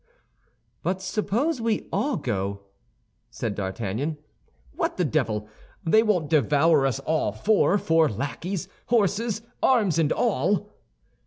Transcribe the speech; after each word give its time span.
"But 0.81 0.99
suppose 0.99 1.61
we 1.61 1.87
all 1.93 2.17
go," 2.17 2.61
said 3.29 3.53
D'Artagnan; 3.53 4.17
"what 4.71 4.97
the 4.97 5.05
devil! 5.05 5.47
They 5.85 6.01
won't 6.01 6.27
devour 6.31 6.87
us 6.87 6.97
all 7.01 7.31
four, 7.31 7.77
four 7.77 8.09
lackeys, 8.09 8.67
horses, 8.87 9.43
arms, 9.61 9.99
and 9.99 10.11
all!" 10.11 10.71